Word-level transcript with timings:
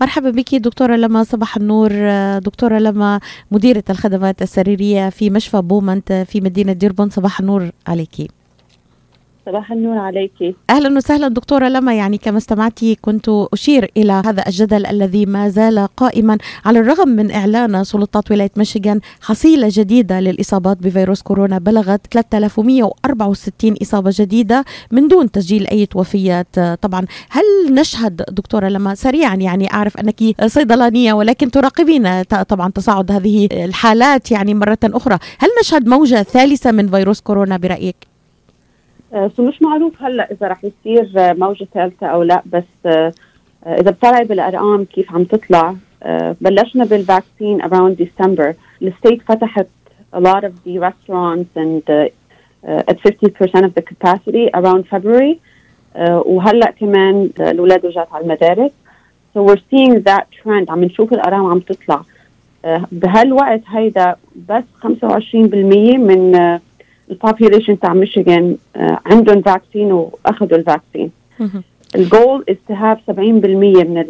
مرحبا 0.00 0.30
بك 0.30 0.54
دكتورة 0.54 0.96
لما 0.96 1.24
صباح 1.24 1.56
النور. 1.56 1.92
دكتورة 2.38 2.78
لما 2.78 3.20
مديرة 3.50 3.84
الخدمات 3.90 4.42
السريرية 4.42 5.08
في 5.08 5.30
مشفى 5.30 5.62
بومنت 5.62 6.12
في 6.12 6.40
مدينة 6.40 6.72
ديربون 6.72 7.10
صباح 7.10 7.40
النور 7.40 7.70
عليكي. 7.86 8.28
صباح 9.46 9.72
النور 9.72 9.98
عليك. 9.98 10.56
أهلا 10.70 10.96
وسهلا 10.96 11.28
دكتورة 11.28 11.68
لما 11.68 11.94
يعني 11.94 12.18
كما 12.18 12.38
استمعتي 12.38 12.94
كنت 12.94 13.28
أشير 13.28 13.90
إلى 13.96 14.12
هذا 14.12 14.46
الجدل 14.46 14.86
الذي 14.86 15.26
ما 15.26 15.48
زال 15.48 15.88
قائما 15.96 16.38
على 16.64 16.78
الرغم 16.78 17.08
من 17.08 17.30
إعلان 17.30 17.84
سلطات 17.84 18.30
ولاية 18.30 18.50
ميشيغان 18.56 19.00
حصيلة 19.20 19.68
جديدة 19.70 20.20
للإصابات 20.20 20.76
بفيروس 20.76 21.22
كورونا 21.22 21.58
بلغت 21.58 22.00
3164 22.10 23.76
إصابة 23.82 24.10
جديدة 24.14 24.64
من 24.90 25.08
دون 25.08 25.30
تسجيل 25.30 25.66
أي 25.66 25.88
وفيات 25.94 26.60
طبعا 26.82 27.06
هل 27.30 27.74
نشهد 27.74 28.16
دكتورة 28.16 28.68
لما؟ 28.68 28.94
سريعا 28.94 29.34
يعني 29.34 29.72
أعرف 29.72 29.96
أنك 29.96 30.46
صيدلانية 30.46 31.12
ولكن 31.12 31.50
تراقبين 31.50 32.22
طبعا 32.22 32.70
تصاعد 32.70 33.12
هذه 33.12 33.48
الحالات 33.52 34.30
يعني 34.30 34.54
مرة 34.54 34.78
أخرى. 34.84 35.18
هل 35.38 35.48
نشهد 35.60 35.88
موجة 35.88 36.22
ثالثة 36.22 36.72
من 36.72 36.88
فيروس 36.88 37.20
كورونا 37.20 37.56
برأيك؟ 37.56 38.15
so 39.12 39.48
مش 39.48 39.62
معروف 39.62 40.02
هلا 40.02 40.32
إذا 40.32 40.48
رح 40.48 40.64
يصير 40.64 41.10
موجة 41.14 41.66
ثالثة 41.74 42.06
أو 42.06 42.22
لا 42.22 42.42
بس 42.46 42.64
آه، 42.86 43.12
إذا 43.66 43.90
بتطلعي 43.90 44.24
بالارقام 44.24 44.84
كيف 44.84 45.12
عم 45.12 45.24
تطلع 45.24 45.74
آه، 46.02 46.36
بلشنا 46.40 46.84
بال 46.84 47.01
vaccine 47.01 47.62
around 47.62 47.96
December. 48.02 48.54
ال 48.82 48.89
state 48.89 49.22
فتحت 49.28 49.66
a 50.16 50.20
lot 50.20 50.44
of 50.44 50.52
the 50.64 50.78
restaurants 50.78 51.50
and 51.56 51.90
at 52.90 52.98
50% 53.00 53.64
of 53.64 53.74
the 53.74 53.82
capacity 53.82 54.50
around 54.54 54.84
February. 54.90 55.38
وهلا 56.26 56.70
كمان 56.70 57.30
الأولاد 57.40 57.86
رجعت 57.86 58.08
على 58.12 58.24
المدارس. 58.24 58.70
So 59.34 59.42
we're 59.42 59.62
seeing 59.70 59.94
that 59.94 60.24
trend. 60.42 60.70
عم 60.70 60.84
نشوف 60.84 61.12
الأرقام 61.12 61.46
عم 61.46 61.60
تطلع. 61.60 62.02
بهالوقت 62.92 63.60
هيدا 63.68 64.16
بس 64.48 64.64
25% 64.82 65.98
من 65.98 66.58
ال 67.10 67.16
population 67.16 67.80
تاع 67.80 67.94
ميشيغان 67.94 68.56
عندهم 69.06 69.42
vaccine 69.42 69.92
وأخذوا 69.92 70.58
ال 70.58 70.64
vaccine 70.64 71.10
ال 71.96 72.06
goal 72.06 72.44
is 72.50 72.56
to 72.68 72.74
have 72.74 72.98
70% 73.10 73.14
من 73.16 74.04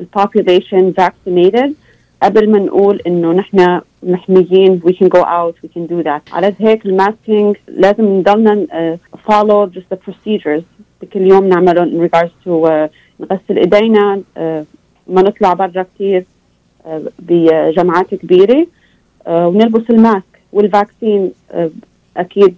ال 0.00 0.08
population 0.08 0.92
vaccinated 0.92 1.74
قبل 2.22 2.50
ما 2.50 2.58
نقول 2.58 3.00
إنه 3.06 3.32
نحن 3.32 3.80
محميين 4.02 4.80
we 4.84 4.92
can 4.92 5.08
go 5.08 5.24
out 5.24 5.54
we 5.64 5.68
can 5.68 5.86
do 5.86 6.02
that. 6.02 6.34
على 6.34 6.54
هيك 6.58 6.86
ال 6.86 6.95
masking 6.95 7.56
لازم 7.68 8.04
نضلنا 8.04 8.66
uh, 8.70 9.18
follow 9.30 9.66
just 9.74 9.94
the 9.94 9.96
procedures. 9.96 10.62
كل 11.12 11.20
يوم 11.26 11.48
نعملهم 11.48 11.90
in 11.90 12.10
regards 12.10 12.30
to 12.44 12.66
uh, 12.66 12.90
نغسل 13.20 13.58
إيدينا 13.58 14.22
uh, 14.36 14.40
ما 15.06 15.22
نطلع 15.22 15.52
برا 15.52 15.86
كثير 15.94 16.24
uh, 16.84 16.88
بجمعات 17.18 18.14
كبيرة 18.14 18.66
uh, 19.26 19.28
ونلبس 19.30 19.90
الماسك. 19.90 20.31
والفاكسين 20.52 21.32
آه، 21.50 21.70
أكيد 22.16 22.56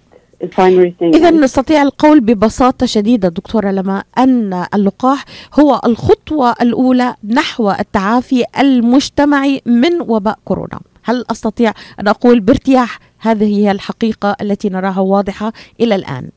إذا 1.03 1.31
نستطيع 1.31 1.83
القول 1.83 2.21
ببساطة 2.21 2.87
شديدة 2.87 3.29
دكتورة 3.29 3.71
لما 3.71 4.03
أن 4.19 4.65
اللقاح 4.75 5.25
هو 5.61 5.81
الخطوة 5.87 6.55
الأولى 6.63 7.15
نحو 7.29 7.71
التعافي 7.71 8.45
المجتمعي 8.61 9.63
من 9.67 10.01
وباء 10.01 10.39
كورونا. 10.45 10.81
هل 11.05 11.25
أستطيع 11.31 11.73
أن 12.01 12.09
أقول 12.09 12.41
بارتياح؟ 12.41 12.99
هذه 13.19 13.59
هي 13.59 13.71
الحقيقة 13.71 14.37
التي 14.43 14.69
نراها 14.69 15.01
واضحة 15.01 15.53
إلى 15.81 15.95
الآن. 15.95 16.29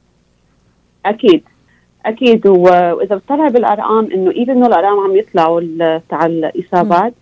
أكيد. 1.05 1.43
أكيد. 2.05 2.47
وإذا 2.47 3.15
بتطلع 3.15 3.47
بالأرقام 3.47 4.11
إنه 4.11 4.31
even 4.31 4.65
الأرقام 4.65 4.99
عم 4.99 5.15
يطلعوا 5.15 5.61
تاع 6.09 6.25
الإصابات 6.25 7.13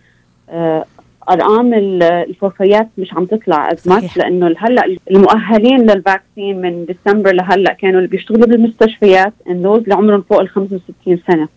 ارقام 1.30 1.74
الوفيات 1.74 2.88
مش 2.98 3.14
عم 3.14 3.24
تطلع 3.24 3.72
as 3.72 3.88
much 3.88 4.16
لأنه 4.16 4.54
هلأ 4.58 4.96
المؤهلين 5.10 5.80
لل 5.90 6.06
vaccine 6.06 6.60
من 6.60 6.84
ديسمبر 6.84 7.32
لهلأ 7.32 7.72
كانوا 7.72 7.98
اللي 7.98 8.08
بيشتغلوا 8.08 8.46
بالمستشفيات 8.46 9.32
انه 9.50 9.74
اللي 9.74 9.94
عمرهم 9.94 10.22
فوق 10.22 10.40
ال 10.40 10.48
65 10.48 11.18
سنة. 11.26 11.48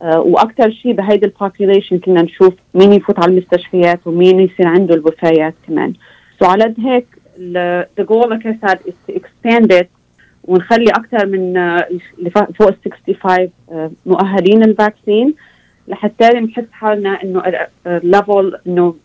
uh, 0.00 0.04
وأكثر 0.16 0.70
شيء 0.70 0.92
بهيدي 0.92 1.26
ال 1.26 1.32
population 1.32 1.98
كنا 1.98 2.22
نشوف 2.22 2.54
مين 2.74 2.92
يفوت 2.92 3.18
على 3.18 3.32
المستشفيات 3.32 4.06
ومين 4.06 4.40
يصير 4.40 4.66
عنده 4.66 4.94
الوفيات 4.94 5.54
كمان. 5.68 5.92
so 6.40 6.46
so 6.46 6.48
على 6.48 6.74
هيك 6.78 7.06
the 7.98 8.04
goal 8.04 8.28
like 8.30 8.46
I 8.46 8.68
said 8.68 8.78
is 8.86 8.94
to 9.08 9.14
expand 9.14 9.72
it 9.80 9.86
ونخلي 10.44 10.90
أكثر 10.90 11.26
من 11.26 11.56
اللي 11.56 12.30
فوق 12.30 12.68
ال 12.68 12.74
65 12.92 13.48
uh, 13.70 13.90
مؤهلين 14.06 14.62
ال 14.62 14.71
vaccine 14.71 15.34
لحتى 15.88 16.28
نحس 16.28 16.64
حالنا 16.72 17.22
إنه 17.22 17.42
level 17.86 18.58
إنه 18.66 18.96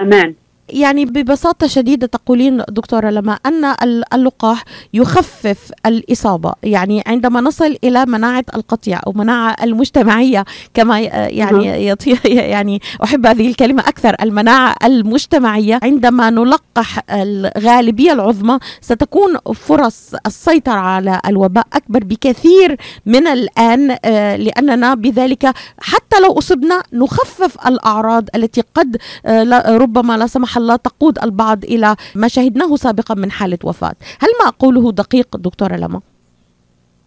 أمان. 0.00 0.34
يعني 0.68 1.04
ببساطة 1.04 1.66
شديدة 1.66 2.06
تقولين 2.06 2.62
دكتورة 2.68 3.10
لما 3.10 3.32
أن 3.46 3.74
اللقاح 4.14 4.64
يخفف 4.94 5.72
الإصابة. 5.86 6.52
يعني 6.62 7.02
عندما 7.06 7.40
نصل 7.40 7.76
إلى 7.84 8.06
مناعة 8.06 8.44
القطيع 8.54 9.00
أو 9.06 9.12
مناعة 9.12 9.56
المجتمعية 9.62 10.44
كما 10.74 11.00
يعني 11.00 11.88
يطي 11.88 12.18
يعني 12.54 12.80
أحب 13.04 13.26
هذه 13.26 13.48
الكلمة 13.48 13.82
أكثر 13.82 14.16
المناعة 14.22 14.74
المجتمعية. 14.84 15.80
عندما 15.82 16.30
نلقح 16.30 17.00
الغالبية 17.10 18.12
العظمى 18.12 18.58
ستكون 18.80 19.36
فرص 19.54 20.14
السيطرة 20.26 20.72
على 20.72 21.20
الوباء 21.26 21.66
أكبر 21.72 22.04
بكثير 22.04 22.76
من 23.06 23.26
الآن 23.26 23.96
آه، 24.04 24.36
لأننا 24.36 24.94
بذلك 24.94 25.52
حتى 25.78 26.20
لو 26.20 26.38
أصبنا 26.38 26.82
نخفف 26.92 27.66
الأعراض 27.66 28.28
التي 28.34 28.62
قد 28.74 28.96
آه، 29.26 29.76
ربما 29.76 30.16
لا 30.16 30.26
سمح 30.26 30.53
الله 30.56 30.76
تقود 30.76 31.18
البعض 31.18 31.64
إلى 31.64 31.96
ما 32.14 32.28
شهدناه 32.28 32.76
سابقا 32.76 33.14
من 33.14 33.30
حالة 33.30 33.58
وفاة. 33.64 33.94
هل 34.20 34.28
ما 34.42 34.48
أقوله 34.48 34.92
دقيق 34.92 35.36
دكتورة 35.36 35.76
لما؟ 35.76 36.00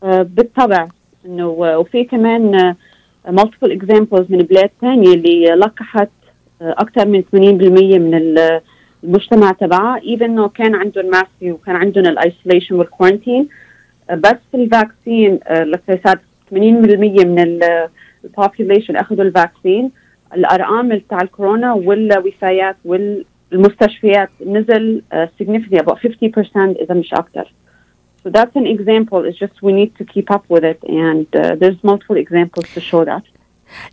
آه، 0.04 0.22
بالطبع. 0.22 0.88
إنه 1.26 1.48
وفي 1.48 2.04
كمان 2.04 2.76
multiple 3.28 3.72
examples 3.72 4.26
من 4.30 4.38
بلاد 4.38 4.70
ثانية 4.82 5.14
اللي 5.14 5.46
لقحت 5.46 6.10
آه، 6.62 6.76
أكثر 6.78 7.08
من 7.08 7.22
80% 7.22 8.00
من 8.00 8.38
المجتمع 9.04 9.52
تبعها. 9.52 10.02
even 10.04 10.24
إنه 10.24 10.48
كان 10.48 10.76
عندهم 10.76 11.06
masking 11.06 11.52
وكان 11.52 11.76
عندهم 11.76 12.06
ال 12.06 12.13
isolation 12.13 12.76
وال 12.76 12.88
quarantine 12.88 13.48
بس 14.14 14.38
ال 14.54 14.64
vaccine 14.64 15.40
like 15.52 15.82
80% 16.52 17.26
من 17.26 17.40
ال 18.24 18.30
population 18.30 18.96
أخذوا 18.96 19.24
ال 19.24 19.31
vaccine. 19.31 19.92
الأرقام 20.34 21.02
تاع 21.10 21.22
الكورونا 21.22 21.74
والوفيات 21.74 22.76
والمستشفيات 23.53 24.31
نزل 24.47 25.03
uh, 25.13 25.17
significantly 25.43 25.79
about 25.79 25.99
50% 25.99 26.57
اذا 26.57 26.95
مش 26.95 27.15
اكثر 27.15 27.53
So 28.25 28.31
that's 28.31 28.55
an 28.55 28.69
example. 28.69 29.25
It's 29.25 29.39
just 29.45 29.57
we 29.63 29.73
need 29.73 29.97
to 29.97 30.05
keep 30.05 30.31
up 30.31 30.45
with 30.49 30.65
it, 30.73 30.81
and 31.05 31.27
uh, 31.35 31.57
there's 31.61 31.81
multiple 31.83 32.17
examples 32.17 32.67
to 32.75 32.81
show 32.81 33.05
that. 33.05 33.25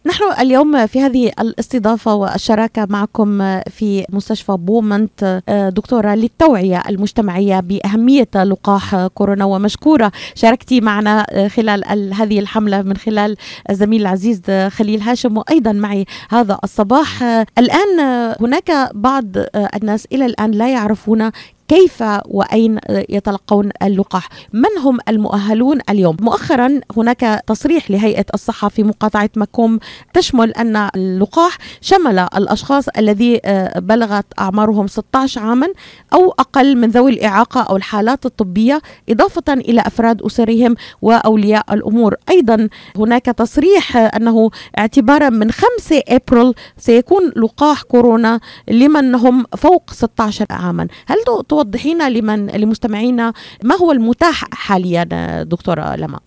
نحن 0.07 0.25
اليوم 0.41 0.87
في 0.87 1.01
هذه 1.01 1.33
الاستضافة 1.41 2.15
والشراكة 2.15 2.87
معكم 2.91 3.61
في 3.61 4.05
مستشفى 4.13 4.53
بومنت 4.53 5.43
دكتورة 5.77 6.15
للتوعية 6.15 6.83
المجتمعية 6.89 7.61
بأهمية 7.61 8.29
لقاح 8.35 9.07
كورونا. 9.07 9.45
ومشكورة 9.45 10.13
شاركتي 10.35 10.81
معنا 10.81 11.27
خلال 11.49 12.15
هذه 12.15 12.39
الحملة 12.39 12.83
من 12.83 12.97
خلال 12.97 13.37
الزميل 13.71 14.01
العزيز 14.01 14.43
خليل 14.69 15.01
هاشم 15.01 15.39
وأيضا 15.39 15.73
معي 15.73 16.05
هذا 16.31 16.59
الصباح. 16.65 17.23
الآن 17.59 18.01
هناك 18.41 18.91
بعض 18.95 19.25
الناس 19.57 20.07
إلى 20.13 20.27
الآن 20.27 20.51
لا 20.51 20.69
يعرفون 20.73 21.31
كيف 21.75 22.05
وأين 22.25 22.79
يتلقون 23.09 23.71
اللقاح؟ 23.83 24.29
من 24.53 24.79
هم 24.85 24.99
المؤهلون 25.09 25.79
اليوم؟ 25.91 26.17
مؤخرا 26.21 26.81
هناك 26.97 27.43
تصريح 27.47 27.91
لهيئة 27.91 28.25
الصحه 28.35 28.69
في 28.69 28.83
مقاطعة 28.83 29.31
مكوم 29.37 29.79
تشمل 30.15 30.51
أن 30.53 30.89
اللقاح 30.97 31.59
شمل 31.81 32.19
الأشخاص 32.19 32.89
الذي 32.89 33.41
آه، 33.45 33.79
بلغت 33.79 34.27
أعمارهم 34.39 34.87
16 34.87 35.41
عاما 35.41 35.69
أو 36.13 36.31
أقل 36.31 36.77
من 36.77 36.89
ذوي 36.89 37.13
الإعاقة 37.13 37.61
أو 37.61 37.77
الحالات 37.77 38.27
الطبية 38.27 38.83
إضافة 39.09 39.53
إلى 39.53 39.81
أفراد 39.81 40.23
أسرهم 40.23 40.75
وأولياء 41.03 41.75
الأمور. 41.75 42.15
أيضا 42.31 42.69
هناك 42.97 43.25
تصريح 43.25 43.97
أنه 43.97 44.51
اعتبارا 44.79 45.29
من 45.31 45.51
5 45.51 46.03
إبريل 46.09 46.55
سيكون 46.79 47.33
لقاح 47.37 47.83
كورونا 47.83 48.41
لمن 48.69 49.15
هم 49.15 49.45
فوق 49.57 49.91
16 49.93 50.47
عاما. 50.51 50.89
هل 51.07 51.17
توضحينا 51.65 52.11
لمن 52.11 52.47
لمستمعينا 52.47 53.33
ما 53.65 53.77
هو 53.77 53.93
المتاح 53.93 54.45
حاليا 54.53 55.05
دكتورة 55.43 55.97
لما 55.97 56.21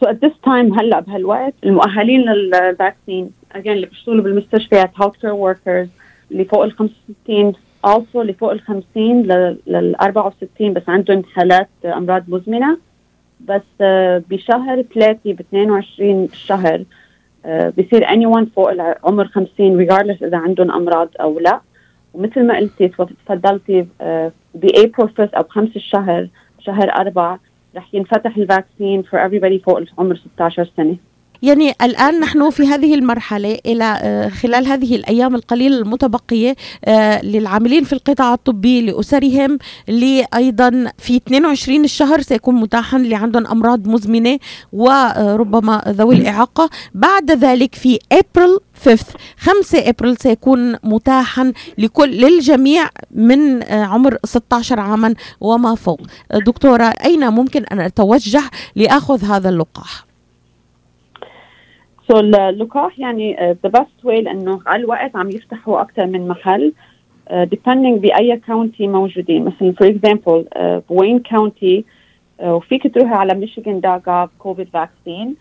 So 0.00 0.06
at 0.06 0.24
this 0.24 0.32
time 0.44 0.78
هلأ 0.78 1.00
بهالوقت 1.00 1.54
المؤهلين 1.64 2.20
لل 2.20 2.44
vaccine 2.44 3.30
again 3.52 3.72
اللي 3.72 3.86
بيشتغلوا 3.86 4.24
بالمستشفيات 4.24 4.90
healthcare 5.02 5.32
workers 5.32 5.88
اللي 6.30 6.44
فوق 6.44 6.64
ال 6.64 6.72
65 6.72 7.52
also 7.86 8.16
اللي 8.16 8.32
فوق 8.32 8.52
ال 8.52 8.60
50 8.60 9.22
لل 9.66 9.96
64 9.96 10.72
بس 10.72 10.82
عندهم 10.88 11.22
حالات 11.24 11.68
أمراض 11.84 12.24
مزمنة. 12.28 12.78
بس 13.40 13.62
uh, 13.78 14.22
بشهر 14.30 14.82
ثلاثة 14.82 15.32
ب 15.32 15.40
22 15.40 16.28
شهر 16.32 16.84
آه، 17.44 17.72
بصير 17.78 18.06
anyone 18.06 18.44
فوق 18.56 18.70
عمر 19.04 19.28
50 19.28 19.86
regardless 19.86 20.22
إذا 20.22 20.36
عندهم 20.36 20.70
أمراض 20.70 21.08
أو 21.20 21.38
لا. 21.38 21.60
ومثل 22.14 22.46
ما 22.46 22.56
قلتي 22.56 22.88
تفضلتي 22.88 23.86
بأبريل 24.54 24.92
1 24.98 25.30
أو 25.34 25.42
بخمس 25.42 25.76
الشهر 25.76 26.28
شهر 26.60 26.90
أربعة 26.90 27.40
رح 27.76 27.94
ينفتح 27.94 28.36
الفاكسين 28.36 29.02
for 29.02 29.18
everybody 29.18 29.64
فوق 29.64 29.82
عمر 29.98 30.16
16 30.16 30.70
سنة. 30.76 30.96
يعني 31.42 31.72
الآن 31.82 32.20
نحن 32.20 32.50
في 32.50 32.62
هذه 32.62 32.94
المرحلة 32.94 33.58
إلى 33.66 33.84
آه، 34.02 34.28
خلال 34.28 34.66
هذه 34.66 34.96
الأيام 34.96 35.34
القليلة 35.34 35.78
المتبقية 35.78 36.56
آه، 36.84 37.24
للعاملين 37.24 37.84
في 37.84 37.92
القطاع 37.92 38.34
الطبي 38.34 38.80
لأسرهم 38.80 39.58
لأيضا 39.88 40.92
في 40.98 41.16
22 41.16 41.84
الشهر 41.84 42.20
سيكون 42.20 42.54
متاحا 42.54 42.96
اللي 42.96 43.14
عندهم 43.14 43.46
أمراض 43.46 43.88
مزمنة 43.88 44.38
وربما 44.72 45.82
ذوي 45.88 46.14
الإعاقة. 46.14 46.70
بعد 46.94 47.30
ذلك 47.30 47.74
في 47.74 47.98
أبريل 48.12 48.58
5 48.84 49.18
5 49.36 49.78
إبريل 49.88 50.16
سيكون 50.16 50.76
متاحا 50.82 51.52
لكل 51.78 52.10
للجميع 52.10 52.82
من 53.10 53.62
آه، 53.62 53.84
عمر 53.84 54.16
16 54.24 54.80
عاما 54.80 55.14
وما 55.40 55.74
فوق. 55.74 56.00
دكتورة 56.46 56.84
أين 57.04 57.28
ممكن 57.28 57.64
أن 57.64 57.80
أتوجه 57.80 58.42
لأخذ 58.76 59.24
هذا 59.24 59.48
اللقاح؟ 59.48 60.04
So 62.08 62.14
so, 62.14 62.18
اللقاح 62.18 62.98
يعني 62.98 63.36
the 63.62 63.68
best 63.70 64.04
way 64.04 64.22
لأنه 64.22 64.60
على 64.66 64.80
الوقت 64.82 65.16
عم 65.16 65.30
يفتحوا 65.30 65.80
أكثر 65.80 66.06
من 66.06 66.28
محل 66.28 66.72
uh, 67.30 67.32
depending 67.32 67.98
بأي 68.00 68.36
county 68.46 68.86
موجودين. 68.86 69.44
مثلا 69.44 69.72
for 69.72 69.88
example 69.88 70.46
ب 70.90 70.95
Wayne 70.95 71.18
County 71.18 71.84
وفيك 72.42 72.94
تروحي 72.94 73.14
على 73.14 73.34
Michigan 73.34 73.80
dot 73.80 74.06
gov 74.06 74.30
COVID 74.38 74.68
vaccine 74.68 75.36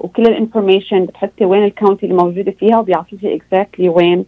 وكل 0.00 0.22
ال 0.22 0.29
information 0.29 1.04
بتحطي 1.06 1.44
وين 1.44 1.64
ال 1.64 1.70
county 1.70 2.06
اللي 2.06 2.16
موجوده 2.22 2.52
فيها 2.52 2.78
وبيعطيكي 2.78 3.38
exactly 3.38 3.88
وين 3.88 4.24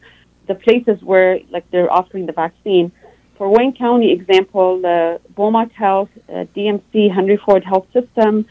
the 0.49 0.55
places 0.55 1.03
where 1.03 1.39
like 1.55 1.65
they're 1.73 1.93
offering 1.93 2.27
the 2.27 2.33
vaccine. 2.33 2.93
For 3.39 3.47
Wayne 3.57 3.75
County 3.85 4.13
example, 4.13 4.81
uh, 4.87 5.19
Beaumont 5.37 5.73
Health, 5.73 6.09
uh, 6.29 6.45
DMC, 6.55 6.93
Henry 7.17 7.39
Ford 7.45 7.65
Health 7.65 7.87
System, 7.93 8.47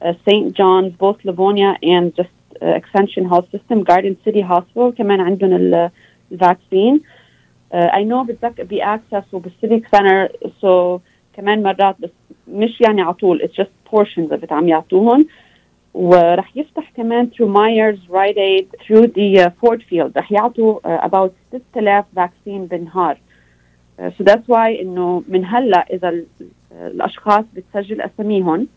uh, 0.00 0.14
St. 0.26 0.46
John's, 0.58 0.92
both 1.04 1.18
Livonia 1.24 1.76
and 1.82 2.14
just 2.16 2.30
Ascension 2.62 3.26
Health 3.26 3.44
System, 3.52 3.82
Garden 3.82 4.16
City 4.24 4.44
Hospital 4.44 4.94
كمان 4.94 5.20
عندهم 5.20 5.52
ال 6.32 6.40
vaccine 6.40 7.00
I 7.72 8.04
know 8.04 8.24
بتذكر 8.24 8.64
ب 8.64 8.74
ACCESS 8.74 9.34
وبال 9.34 9.53
Civic 9.53 9.86
Center 9.92 10.28
so 10.60 10.98
كمان 11.40 11.62
مرات 11.62 11.96
بس 12.00 12.10
مش 12.48 12.80
يعني 12.80 13.02
على 13.02 13.14
طول 13.14 13.42
it's 13.42 13.56
just 13.56 13.70
portions 13.92 14.32
اللي 14.32 14.46
عم 14.50 14.68
يعطوهم 14.68 15.26
ورح 15.94 16.56
يفتح 16.56 16.92
كمان 16.96 17.30
through 17.30 17.48
Meijer's, 17.48 17.98
Rite 18.08 18.38
Aid, 18.38 18.66
through 18.86 19.06
the 19.06 19.40
uh, 19.40 19.50
Ford 19.60 19.82
Field. 19.90 20.12
رح 20.16 20.32
يعطوا 20.32 20.80
uh, 20.80 21.04
about 21.04 21.30
6000 21.52 22.04
vaccine 22.16 22.66
بالنهار 22.66 23.14
uh, 23.14 24.02
so 24.02 24.24
that's 24.24 24.48
why 24.48 24.80
إنه 24.80 25.22
من 25.28 25.44
هلا 25.44 25.86
إذا 25.92 26.24
الأشخاص 26.72 27.44
بتسجل 27.54 28.00
اساميهم 28.00 28.68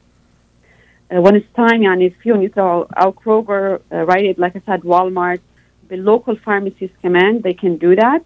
uh, 1.13 1.15
when 1.21 1.35
it's 1.35 1.61
time 1.61 1.81
يعني 1.81 2.09
فيهم 2.09 2.43
يطلعوا 2.43 2.85
أو 3.03 3.11
Kroger, 3.11 3.79
right 3.91 4.39
like 4.39 4.57
I 4.57 4.71
said, 4.71 4.85
Walmart 4.85 5.41
بال 5.89 6.03
local 6.03 6.37
pharmacies 6.37 6.89
كمان 7.03 7.41
they 7.47 7.53
can 7.53 7.77
do 7.85 8.01
that. 8.01 8.21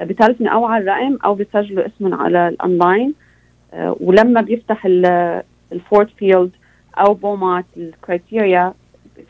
Uh, 0.00 0.04
بتعرفني 0.04 0.52
أو 0.52 0.64
على 0.64 0.84
الرقم 0.84 1.18
أو 1.24 1.34
بتسجلوا 1.34 1.86
اسمهم 1.86 2.14
على 2.14 2.48
ال 2.48 2.57
online 2.57 3.10
uh, 3.10 3.31
ولما 4.00 4.40
بيفتح 4.40 4.86
ال 5.72 5.79
Ford 5.79 6.08
Field 6.18 6.50
أو 6.98 7.14
بي 7.14 7.31
meet 7.31 7.64
ال 7.76 7.87
criteria 7.87 8.74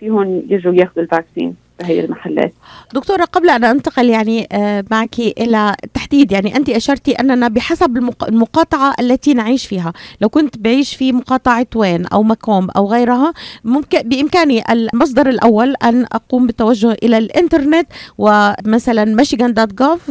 فيهم 0.01 0.43
يجوا 0.49 0.75
ياخذوا 0.75 1.03
ال 1.05 1.11
vaccine 1.11 1.55
هي 1.83 2.01
المحلات. 2.05 2.53
دكتورة 2.95 3.25
قبل 3.25 3.51
أن 3.51 3.65
أنتقل 3.65 4.09
يعني 4.09 4.49
آه، 4.53 4.85
معك 4.91 5.19
إلى 5.19 5.75
تحديد 5.95 6.33
يعني 6.33 6.57
أنت 6.57 6.69
أشرتي 6.71 7.13
أننا 7.13 7.49
بحسب 7.49 7.97
المقاطعة 8.29 8.95
التي 9.01 9.35
نعيش 9.35 9.67
فيها 9.67 9.93
لو 10.21 10.29
كنت 10.29 10.59
بعيش 10.59 10.97
في 10.97 11.13
مقاطعة 11.13 11.67
وين 11.77 12.07
أو 12.07 12.23
مكوم 12.23 12.71
أو 12.71 12.87
غيرها 12.87 13.33
ممكن 13.65 13.99
بإمكاني 14.03 14.63
المصدر 14.71 15.29
الأول 15.29 15.75
أن 15.85 16.05
أقوم 16.13 16.47
بالتوجه 16.47 16.97
إلى 17.03 17.19
الإنترنت 17.19 17.89
ومثلا 18.19 19.05
Michigan 19.05 19.55
dot 19.55 19.75
gov 19.75 20.11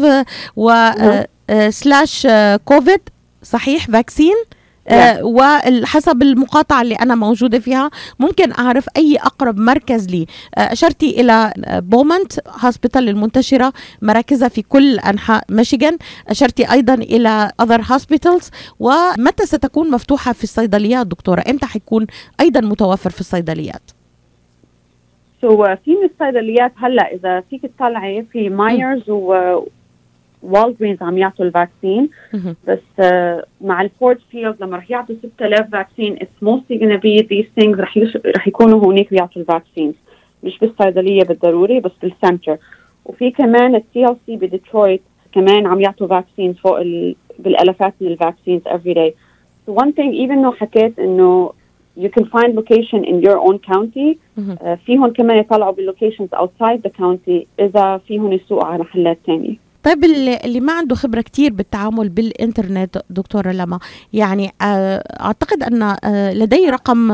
و 0.56 0.90
slash 1.70 2.28
COVID 2.66 3.02
صحيح 3.44 3.88
vaccine 3.88 4.36
آه 4.88 5.24
وحسب 5.24 6.22
المقاطعة 6.22 6.82
اللي 6.82 6.96
أنا 6.96 7.16
موجودة 7.16 7.60
فيها 7.60 7.90
ممكن 8.20 8.52
أعرف 8.52 8.86
أي 8.98 9.18
أقرب 9.18 9.60
مركز 9.60 10.08
لي. 10.08 10.26
آه 10.58 10.62
أشرتي 10.62 11.22
إلى 11.22 11.54
Beaumont 11.68 12.34
Hospital 12.66 13.10
المنتشرة 13.10 13.74
مراكزها 14.02 14.50
في 14.50 14.62
كل 14.62 15.00
أنحاء 15.00 15.44
ميشيغان. 15.50 15.98
أشرتي 16.28 16.72
أيضا 16.72 16.94
إلى 16.94 17.52
other 17.62 17.82
hospitals 17.92 18.50
ومتى 18.80 19.46
ستكون 19.46 19.92
مفتوحة 19.92 20.34
في 20.34 20.44
الصيدليات 20.44 21.08
دكتورة؟ 21.08 21.44
إمتى 21.50 21.66
حيكون 21.66 22.08
أيضا 22.40 22.62
متوفر 22.62 23.10
في 23.10 23.20
الصيدليات؟ 23.20 23.92
So 25.42 25.66
في 25.86 25.92
من 25.92 26.10
الصيدليات 26.14 26.74
هلأ 26.78 27.14
إذا 27.14 27.44
فيك 27.50 27.62
تطلعي 27.66 28.26
في 28.32 28.50
Meijer's 28.50 29.10
و 29.10 29.34
Walgreens 30.44 31.04
عم 31.04 31.18
يعطوا 31.18 31.46
ال 31.46 31.54
vaccine 31.54 32.10
بس 32.68 32.80
uh, 33.02 33.46
مع 33.62 33.82
ال 33.82 33.89
Ford 33.89 34.20
Field 34.32 34.56
لما 34.62 34.78
رح 34.78 34.92
يعطوا 34.92 35.16
6000 35.22 35.72
vaccine 35.72 36.16
it's 36.18 36.46
mostly 36.48 36.78
gonna 36.78 37.00
be 37.00 37.24
these 37.24 37.64
things 37.64 37.80
رح. 37.80 37.98
رح 38.38 38.48
يكونوا 38.48 38.80
هونيك 38.86 39.10
بيعطوا 39.12 39.42
ال 39.42 39.48
vaccine 39.48 39.94
مش 40.44 40.60
بالصيدلية 40.60 41.24
بالضروري 41.24 41.80
بس 41.80 41.92
بال 42.02 42.16
center 42.16 42.58
وفي 43.06 43.32
كمان 43.32 43.76
ال 43.76 44.16
TCF 44.26 44.36
بديترويت 44.36 45.02
كمان 45.32 45.68
عم 45.68 45.82
يعطوا 45.82 46.08
vaccine 46.08 46.54
فوق 46.54 46.80
ال... 46.80 47.16
بالألافات 47.40 47.94
من 48.02 48.08
ال 48.08 48.14
vaccines 48.14 48.62
every 48.62 48.94
day. 48.94 49.12
So 49.68 49.74
one 49.74 49.92
thing 49.94 50.14
even 50.14 50.42
though 50.42 50.56
حكيت 50.60 51.00
إنه 51.00 51.54
you 51.98 52.10
can 52.10 52.26
find 52.26 52.56
location 52.56 53.04
in 53.04 53.22
your 53.22 53.38
own 53.38 53.60
county 53.60 54.18
uh, 54.38 54.74
فيهم 54.86 55.14
كمان 55.14 55.38
يطلعوا 55.38 55.72
بال 55.72 55.82
locations 55.82 56.30
outside 56.36 56.80
the 56.88 56.92
county 57.02 57.46
إذا 57.60 57.98
فيهم 58.08 58.32
يسوقوا 58.32 58.66
على 58.66 58.84
محلات 58.84 59.18
ثانية 59.28 59.71
طيب 59.84 60.04
اللي 60.04 60.60
ما 60.60 60.74
عنده 60.74 60.96
خبرة 60.96 61.22
كتير 61.22 61.54
بالتعامل 61.54 62.10
بالإنترنت 62.10 63.02
دكتورة 63.10 63.52
لما 63.52 63.80
يعني 64.14 64.54
أعتقد 64.62 65.64
أن 65.64 65.98
لدي 66.34 66.70
رقم 66.70 67.12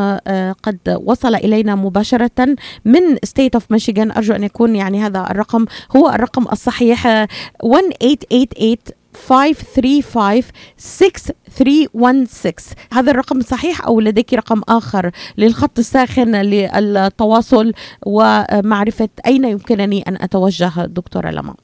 قد 0.63 0.99
وصل 1.03 1.35
إلينا 1.35 1.75
مباشرة 1.75 2.55
من 2.85 3.01
State 3.23 3.55
of 3.55 3.71
Michigan 3.71 4.11
أرجو 4.11 4.33
أن 4.33 4.43
يكون 4.43 4.75
يعني 4.75 5.03
هذا 5.03 5.19
الرقم 5.19 5.65
هو 5.95 6.09
الرقم 6.09 6.45
الصحيح 6.51 7.07
1888 7.07 8.77
535 9.27 10.43
6316 10.77 12.75
هذا 12.93 13.11
الرقم 13.11 13.41
صحيح 13.41 13.85
أو 13.85 13.99
لديك 13.99 14.33
رقم 14.33 14.61
آخر 14.69 15.11
للخط 15.37 15.79
الساخن 15.79 16.35
للتواصل 16.35 17.73
ومعرفة 18.05 19.09
أين 19.25 19.45
يمكنني 19.45 20.01
أن 20.01 20.17
أتوجه 20.21 20.85
دكتورة 20.85 21.29
لما؟ 21.29 21.55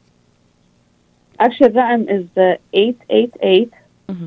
Actually, 1.46 1.72
الرقم 1.76 2.02
is 2.18 2.26
uh, 2.38 2.58
888 2.74 3.70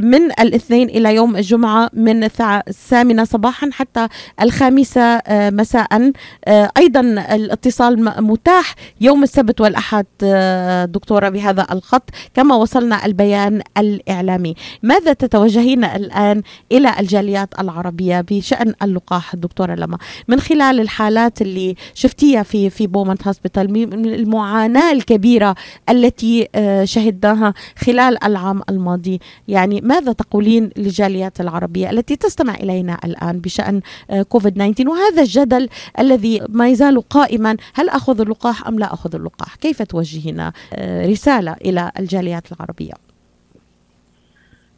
من 0.02 0.32
الاثنين 0.40 0.88
إلى 0.88 1.14
يوم 1.14 1.36
الجمعة 1.36 1.90
من 1.92 2.24
الثامنة 2.24 3.24
صباحا 3.24 3.70
حتى 3.72 4.08
الخامسة 4.42 5.20
مساء. 5.30 6.12
أيضا 6.76 7.00
الاتصال 7.34 8.04
متاح 8.24 8.74
يوم 9.00 9.22
السبت 9.22 9.60
والأحد 9.60 10.06
دكتورة 10.92 11.28
بهذا 11.28 11.66
الخط 11.72 12.10
كما 12.34 12.54
وصلنا 12.54 13.06
البيان 13.06 13.62
الإعلامي. 13.78 14.54
ماذا 14.82 15.12
تتوجهين 15.12 15.84
الآن 15.84 16.42
إلى 16.72 16.94
الجاليات 17.00 17.48
العربية 17.60 18.20
بشأن 18.20 18.74
اللقاح 18.82 19.36
دكتورة 19.36 19.74
لما؟ 19.74 19.98
من 20.28 20.40
خلال 20.40 20.80
الحالات 20.80 21.42
اللي 21.42 21.74
شفتيها 21.94 22.42
في 22.42 22.70
في 22.70 22.86
Beaumont 22.86 23.22
Hospital 23.44 23.72
من 23.72 24.14
المعاناة 24.14 24.92
الكبيرة 24.92 25.54
التي 25.90 26.48
آه، 26.54 26.84
شهدناها 26.84 27.54
خلال 27.78 28.24
العام 28.24 28.62
الماضي. 28.68 29.20
يعني 29.48 29.80
ماذا 29.80 30.12
تقولين 30.12 30.70
للجاليات 30.76 31.40
العربية 31.40 31.90
التي 31.90 32.16
تستمع 32.16 32.54
إلينا 32.54 32.98
الآن 33.04 33.38
بشأن 33.38 33.80
كوفيد 34.28 34.54
19 34.54 34.88
وهذا 34.88 35.22
الجدل 35.22 35.68
الذي 35.98 36.40
ما 36.48 36.68
يزال 36.68 37.08
قائما؟ 37.08 37.56
هل 37.74 37.88
أخذ 37.88 38.20
اللقاح 38.20 38.68
أم 38.68 38.78
لا 38.78 38.92
أخذ 38.92 39.14
اللقاح؟ 39.14 39.54
كيف 39.54 39.82
توجهين 39.82 40.50
رسالة 41.10 41.52
إلى 41.64 41.92
الجاليات 41.98 42.52
العربية؟ 42.52 42.92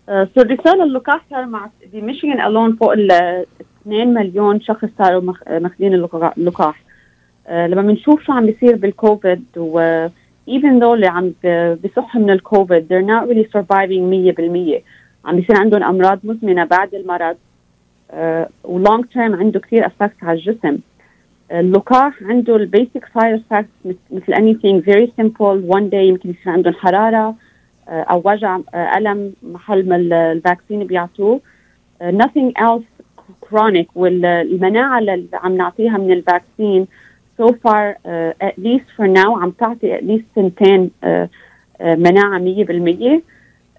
So 0.07 0.41
الرسالة 0.41 0.85
اللقاح 0.85 1.25
صار 1.31 1.47
مع 1.47 1.71
بميشيغان 1.93 2.41
alone 2.41 2.77
فوق 2.77 2.93
ال 2.93 3.11
2 3.83 4.15
مليون 4.15 4.61
شخص 4.61 4.89
صاروا 4.99 5.33
ماخذين 5.61 5.95
اللقاح. 5.95 6.77
آه، 6.81 6.86
لما 7.51 7.83
بنشوف 7.83 8.23
شو 8.23 8.33
عم 8.33 8.47
بيصير 8.47 8.77
بالكوفيد 8.77 9.45
و 9.57 10.07
even 10.51 10.81
though 10.81 10.93
اللي 10.95 11.07
عم 11.07 11.33
بصحوا 11.85 12.21
من 12.21 12.31
الكوفيد 12.31 12.87
they're 12.89 13.07
not 13.07 13.29
really 13.29 13.59
surviving 13.59 14.33
100% 14.81 14.83
عم 15.25 15.37
بيصير 15.37 15.57
عندهم 15.57 15.83
أمراض 15.83 16.19
مزمنة 16.25 16.65
بعد 16.65 16.95
المرض 16.95 17.37
uh, 18.11 18.15
و 18.65 18.73
long 18.73 19.05
term 19.13 19.35
عنده 19.35 19.61
كثير 19.61 19.87
effect 19.87 20.25
على 20.25 20.39
الجسم. 20.39 20.79
اللقاح 21.53 22.23
عنده 22.23 22.57
ال 22.57 22.65
basic 22.65 23.05
side 23.15 23.35
effects 23.51 23.97
مثل 24.11 24.35
anything 24.35 24.85
very 24.85 25.07
simple. 25.21 25.75
One 25.77 25.91
day 25.91 25.95
يمكن 25.95 26.31
يصير 26.31 26.53
عندهم 26.53 26.75
حرارة 26.75 27.31
uh, 27.33 27.91
أو 27.91 28.23
وجع 28.25 28.59
uh, 28.59 28.97
ألم 28.97 29.33
محل 29.43 29.89
ما 29.89 29.97
ال 30.33 30.39
vaccine 30.39 30.85
بيعطوه. 30.85 31.41
nothing 32.03 32.53
else 32.59 33.03
chronic. 33.47 33.87
والمناعه 33.95 34.99
اللي 34.99 35.27
عم 35.35 35.57
نعطيها 35.57 35.99
من 35.99 36.13
ال 36.13 36.22
vaccine 36.22 36.87
so 37.37 37.53
far 37.63 37.99
uh, 38.05 38.33
at 38.49 38.59
least 38.59 38.87
for 38.97 39.07
now 39.07 39.43
عم 39.43 39.51
تعطي 39.51 39.99
at 39.99 40.03
least 40.03 40.25
سنتين 40.35 40.91
uh, 41.03 41.07
uh, 41.07 41.85
مناعه 41.85 42.39
100% 42.39 43.23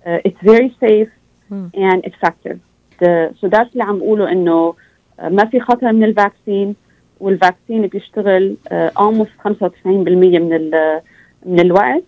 uh, 0.05 0.19
it's 0.25 0.41
very 0.43 0.75
safe 0.79 1.09
hmm. 1.49 1.67
and 1.73 2.05
effective 2.05 2.59
the, 2.99 3.35
so 3.41 3.47
that's 3.47 3.71
اللي 3.73 3.83
عم 3.83 3.99
بقوله 3.99 4.31
انه 4.31 4.73
uh, 4.73 5.23
ما 5.23 5.45
في 5.45 5.59
خطر 5.59 5.93
من 5.93 6.03
ال 6.03 6.12
vaccine 6.12 6.75
وال 7.19 7.34
vaccine 7.34 7.87
بيشتغل 7.87 8.57
uh, 8.69 8.99
almost 8.99 9.47
95% 9.47 9.85
من 9.85 10.71
من 11.45 11.59
الوقت 11.59 12.03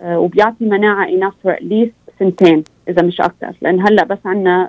uh, 0.00 0.04
وبيعطي 0.04 0.64
مناعه 0.64 1.06
enough 1.06 1.34
for 1.44 1.52
at 1.52 1.62
least 1.62 2.01
سنتين 2.22 2.64
إذا 2.88 3.02
مش 3.02 3.20
أكثر 3.20 3.56
لأن 3.62 3.80
هلأ 3.80 4.04
بس 4.04 4.18
عندنا 4.24 4.68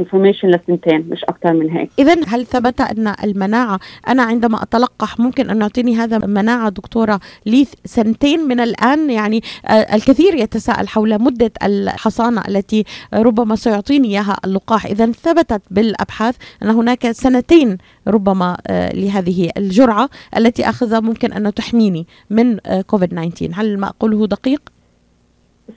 انفورميشن 0.00 0.48
آه، 0.54 0.56
لسنتين 0.56 1.08
مش 1.08 1.24
أكثر 1.24 1.52
من 1.52 1.70
هيك. 1.70 1.90
اذا 1.98 2.16
هل 2.26 2.46
ثبت 2.46 2.80
أن 2.80 3.14
المناعة 3.24 3.80
أنا 4.08 4.22
عندما 4.22 4.62
أتلقح 4.62 5.20
ممكن 5.20 5.50
أن 5.50 5.60
يعطيني 5.60 5.96
هذا 5.96 6.18
مناعه 6.18 6.68
دكتورة 6.68 7.20
لي 7.46 7.66
سنتين 7.84 8.40
من 8.40 8.60
الآن؟ 8.60 9.10
يعني 9.10 9.40
آه، 9.66 9.72
الكثير 9.72 10.34
يتساءل 10.34 10.88
حول 10.88 11.22
مدة 11.22 11.50
الحصانة 11.62 12.42
التي 12.48 12.84
ربما 13.14 13.56
سيعطيني 13.56 14.08
إياها 14.08 14.36
اللقاح. 14.44 14.86
اذا 14.86 15.12
ثبتت 15.12 15.62
بالأبحاث 15.70 16.36
أن 16.62 16.70
هناك 16.70 17.10
سنتين 17.10 17.78
ربما 18.08 18.56
آه، 18.66 18.92
لهذه 18.92 19.50
الجرعة 19.56 20.08
التي 20.36 20.68
اخذها 20.68 21.00
ممكن 21.00 21.32
أن 21.32 21.54
تحميني 21.54 22.06
من 22.30 22.58
كوفيد 22.86 23.08
19 23.08 23.50
هل 23.54 23.78
ما 23.78 23.86
أقوله 23.88 24.26
دقيق؟ 24.26 24.75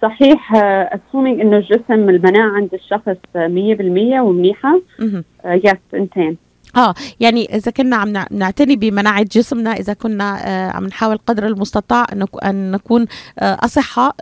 صحيح 0.02 0.56
assuming 0.56 1.42
إنه 1.42 1.58
الجسم 1.58 2.10
المناعة 2.10 2.50
عند 2.50 2.74
الشخص 2.74 3.18
100% 3.36 4.20
ومنيحة 4.20 4.82
yes 5.46 5.74
سنتين. 5.94 6.38
آه 6.76 6.94
يعني 7.20 7.56
إذا 7.56 7.72
كنا 7.72 7.96
عم 7.96 8.14
نعتني 8.32 8.76
بمناعة 8.76 9.24
جسمنا 9.24 9.72
إذا 9.74 9.94
كنا 9.94 10.48
آه 10.48 10.72
عم 10.72 10.86
نحاول 10.86 11.18
قدر 11.18 11.48
المستطاع 11.48 12.06
أن 12.46 12.72
نكون 12.72 13.06
آه 13.40 13.58
اصحاء 13.64 14.16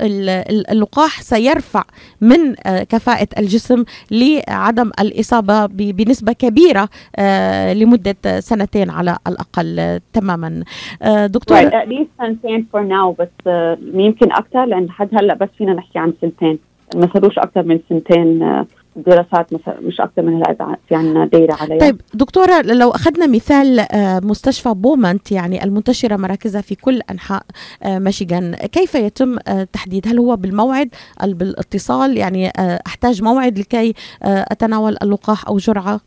اللقاح 0.71 1.21
سيرفع 1.21 1.83
من 2.21 2.55
آه 2.65 2.83
كفاءة 2.83 3.27
الجسم 3.39 3.83
لعدم 4.11 4.91
الإصابة 4.99 5.65
بنسبة 5.65 6.33
كبيرة 6.33 6.89
آه 7.15 7.73
لمدة 7.73 8.39
سنتين 8.39 8.89
على 8.89 9.17
الأقل 9.27 9.99
تماما. 10.13 10.63
آه 11.01 11.25
دكتور 11.27 11.57
right, 11.57 12.05
سنتين 12.21 12.67
for 12.73 12.81
now 12.81 13.11
بس 13.11 13.27
آه 13.47 13.77
يمكن 13.93 14.31
أكثر 14.31 14.65
لأن 14.65 14.85
لحد 14.85 15.09
هلأ 15.13 15.33
بس 15.35 15.49
فينا 15.57 15.73
نحكي 15.73 15.99
عن 15.99 16.13
سنتين. 16.21 16.59
ما 16.95 17.09
صاروش 17.13 17.37
أكثر 17.37 17.63
من 17.63 17.79
سنتين 17.89 18.43
آه 18.43 18.67
دراسات 18.97 19.53
مش 19.81 20.01
أكثر 20.01 20.21
من 20.21 20.35
هلا 20.35 20.77
في 20.89 20.95
عندنا 20.95 21.25
دايرة 21.25 21.53
عليها. 21.61 21.79
طيب 21.79 22.01
دكتورة 22.13 22.61
لو 22.61 22.89
أخذنا 22.89 23.27
مثال 23.27 23.79
آه، 23.79 24.19
مستشفى 24.23 24.73
Beaumont 24.73 25.31
يعني 25.31 25.63
المنتشرة 25.63 26.15
مراكزها 26.15 26.61
في 26.61 26.75
كل 26.75 27.01
أنحاء 27.11 27.43
آه، 27.83 27.99
ميشيغان 27.99 28.55
كيف 28.55 28.95
يتم 28.95 29.37
آه، 29.47 29.63
تحديد؟ 29.63 30.07
هل 30.07 30.19
هو 30.19 30.35
بالموعد 30.35 30.89
بالاتصال؟ 31.23 32.17
يعني 32.17 32.51
أحتاج 32.87 33.23
موعد 33.23 33.59
لكي 33.59 33.93
أتناول 34.23 34.97
اللقاح 35.03 35.47
أو 35.47 35.57
جرعة؟ 35.57 36.01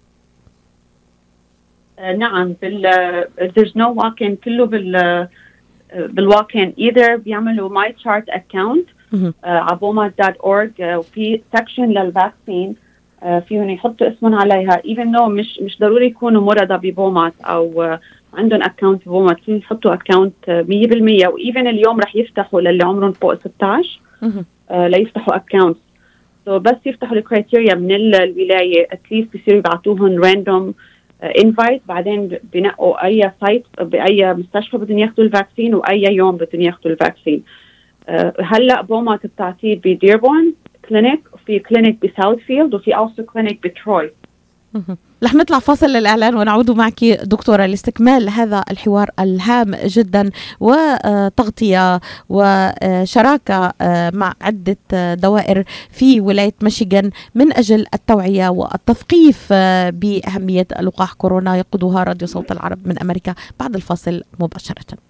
نعم 2.18 2.54
بال 2.62 3.24
there's 3.40 3.72
no 3.72 4.02
walk-in 4.02 4.44
كله 4.44 4.66
بال 4.66 5.28
بال 5.94 6.11
walk-in 6.11 6.68
either 6.78 7.16
بيعملوا 7.16 7.68
my 7.68 7.88
chart 7.88 8.34
account 8.34 8.99
ع 9.44 9.52
Beaumont 9.52 10.12
dot 10.18 10.36
org 10.36 10.70
وفي 10.82 11.40
section 11.56 11.84
لل 11.84 12.04
vaccine 12.04 12.74
فيهم 13.48 13.70
يحطوا 13.70 14.08
اسمهم 14.08 14.34
عليها. 14.34 14.82
even 14.84 15.16
though 15.16 15.28
مش 15.28 15.60
مش 15.62 15.78
ضروري 15.80 16.06
يكونوا 16.06 16.42
مرضى 16.42 16.90
ب 16.90 16.95
Beaumont 16.95 17.32
أو 17.40 17.96
عندهم 18.34 18.62
اكونت 18.62 19.08
بومات 19.08 19.40
فيهم 19.40 19.56
يحطوا 19.56 19.94
account 19.94 20.34
100% 20.46 20.50
و 21.28 21.36
even 21.36 21.66
اليوم 21.66 22.00
رح 22.00 22.16
يفتحوا 22.16 22.60
للي 22.60 22.84
عمرهم 22.84 23.12
فوق 23.12 23.34
16 23.34 24.00
uh, 24.22 24.72
ليفتحوا 24.72 25.36
account 25.36 25.76
so 26.44 26.58
بس 26.58 26.76
يفتحوا 26.86 27.16
ال 27.16 27.23
criteria 27.23 27.74
من 27.74 27.92
الولاية. 27.92 28.88
at 28.92 29.04
least 29.04 29.32
بيصيروا 29.32 29.58
يبعثوهم 29.58 30.24
random 30.24 30.74
invite 31.22 31.82
بعدين 31.88 32.38
بنقوا 32.52 33.04
أي 33.04 33.32
site 33.40 33.66
بأي 33.80 34.34
مستشفى 34.34 34.76
بدهم 34.76 34.98
ياخذوا 34.98 35.24
ال 35.24 35.31
vaccine 35.31 35.74
وأي 35.74 36.04
يوم 36.14 36.36
بدهم 36.36 36.62
ياخذوا 36.62 36.92
ال 36.92 36.99
vaccine 36.99 37.42
آه، 37.42 37.69
هلأ 38.40 38.82
Beaumont 38.82 39.16
بتعطيه 39.16 39.76
بديربورن 39.76 40.52
clinic 40.88 41.20
وفي 41.32 41.58
clinic 41.58 42.06
بساوث 42.06 42.38
فيلد 42.38 42.74
وفي 42.74 42.96
also 42.96 43.22
clinic 43.24 43.62
بتروي. 43.62 44.10
رح 45.24 45.34
نطلع 45.34 45.58
فاصل 45.58 45.86
للإعلان 45.86 46.34
ونعود 46.34 46.70
معك 46.70 47.04
دكتورة 47.04 47.66
لاستكمال 47.66 48.28
هذا 48.28 48.64
الحوار 48.70 49.10
الهام 49.18 49.74
جدا 49.74 50.30
وتغطية 50.60 52.00
وشراكة 52.28 53.72
آه، 53.80 54.10
مع 54.14 54.34
عدة 54.40 54.76
دوائر 55.14 55.64
في 55.90 56.20
ولاية 56.20 56.54
ميشيغان 56.62 57.10
من 57.34 57.52
أجل 57.52 57.86
التوعية 57.94 58.48
والتثقيف 58.48 59.48
آه، 59.52 59.90
بأهمية 59.90 60.66
لقاح 60.80 61.12
كورونا 61.12 61.56
يقودها 61.56 62.04
راديو 62.04 62.28
صوت 62.28 62.52
العرب 62.52 62.88
من 62.88 62.98
أمريكا 62.98 63.34
بعد 63.60 63.74
الفاصل 63.74 64.22
مباشرة. 64.40 65.09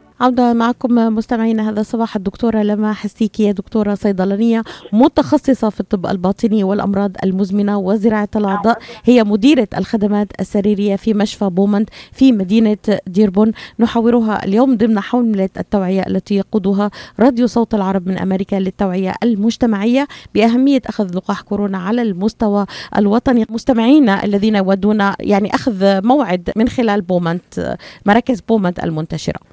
عودة 0.21 0.53
معكم 0.53 0.95
مستمعينا 0.95 1.69
هذا 1.69 1.81
الصباح 1.81 2.15
الدكتورة 2.15 2.61
لما 2.61 2.93
حسيكي 2.93 3.51
دكتورة 3.51 3.95
صيدلانية 3.95 4.63
متخصصة 4.93 5.69
في 5.69 5.79
الطب 5.79 6.05
الباطني 6.05 6.63
والأمراض 6.63 7.11
المزمنة 7.23 7.77
وزراعة 7.77 8.29
الأعضاء. 8.35 8.79
هي 9.03 9.23
مديرة 9.23 9.67
الخدمات 9.77 10.27
السريرية 10.39 10.95
في 10.95 11.13
مشفى 11.13 11.49
Beaumont 11.49 11.89
في 12.11 12.31
مدينة 12.31 12.77
ديربورن. 13.07 13.51
نحاورها 13.79 14.45
اليوم 14.45 14.77
ضمن 14.77 14.99
حملة 14.99 15.49
التوعية 15.57 16.01
التي 16.07 16.35
يقودها 16.35 16.91
راديو 17.19 17.47
صوت 17.47 17.73
العرب 17.75 18.07
من 18.07 18.17
أمريكا 18.17 18.55
للتوعية 18.55 19.13
المجتمعية 19.23 20.07
بأهمية 20.35 20.81
أخذ 20.85 21.15
لقاح 21.15 21.41
كورونا 21.41 21.77
على 21.77 22.01
المستوى 22.01 22.65
الوطني. 22.97 23.45
مستمعينا 23.49 24.23
الذين 24.23 24.55
يودون 24.55 24.99
يعني 25.19 25.55
أخذ 25.55 26.05
موعد 26.05 26.49
من 26.55 26.69
خلال 26.69 27.01
Beaumont 27.01 27.77
مراكز 28.05 28.41
Beaumont 28.41 28.83
المنتشرة. 28.83 29.50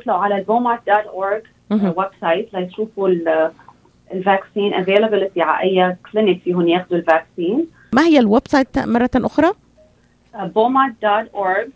يطلعوا 0.00 0.18
على 0.18 0.38
ال 0.38 0.80
Beaumont 0.86 1.06
dot 1.06 1.42
org 1.70 2.08
website 2.20 2.54
ليشوفوا 2.54 3.08
ال 4.12 4.20
vaccine 4.20 4.74
availability 4.74 5.42
على 5.42 5.62
أي 5.62 5.96
clinic 6.12 6.42
فيهم 6.42 6.68
ياخذوا 6.68 6.98
ال 6.98 7.07
vaccine 7.07 7.66
ما 7.92 8.02
هي 8.02 8.18
ال 8.18 8.42
website 8.48 8.78
مرة 8.78 9.10
أخرى؟ 9.16 9.52
Beaumont 10.34 10.92
dot 11.02 11.34
org 11.34 11.68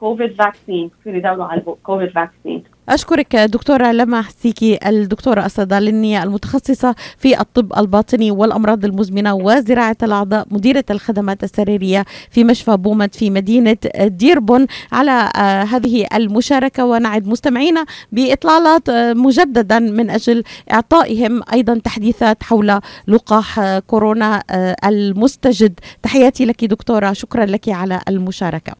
كوفيد 0.00 0.34
vaccine 0.34 0.90
فيهم 1.04 1.16
يدوروا 1.16 1.44
على 1.44 1.60
كوفيد 1.82 2.08
vaccine 2.10 2.64
أشكرك 2.88 3.36
دكتورة 3.36 3.92
لما 3.92 4.22
حسيكي 4.22 4.78
الدكتورة 4.88 5.46
الصيدلانية 5.46 6.22
المتخصصة 6.22 6.94
في 7.18 7.40
الطب 7.40 7.78
الباطني 7.78 8.30
والأمراض 8.30 8.84
المزمنة 8.84 9.34
وزراعة 9.34 9.96
الأعضاء 10.02 10.46
مديرة 10.50 10.84
الخدمات 10.90 11.44
السريرية 11.44 12.04
في 12.30 12.44
مشفى 12.44 12.76
بومت 12.76 13.14
في 13.14 13.30
مدينة 13.30 13.76
ديربون. 14.00 14.66
على 14.92 15.30
آه 15.36 15.62
هذه 15.62 16.06
المشاركة 16.14 16.84
ونعد 16.84 17.26
مستمعينا 17.26 17.84
بإطلالات 18.12 18.88
آه 18.88 19.12
مجددا 19.12 19.78
من 19.78 20.10
أجل 20.10 20.42
إعطائهم 20.72 21.40
أيضا 21.52 21.74
تحديثات 21.84 22.42
حول 22.42 22.80
لقاح 23.08 23.58
آه 23.58 23.78
كورونا 23.78 24.42
المستجد. 24.84 25.80
تحياتي 26.02 26.44
لك 26.44 26.64
دكتورة 26.64 27.12
شكرا 27.12 27.44
لك 27.46 27.68
على 27.68 28.00
المشاركة. 28.08 28.72